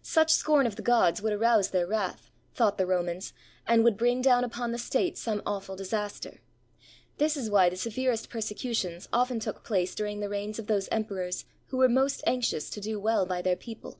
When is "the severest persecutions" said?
7.68-9.08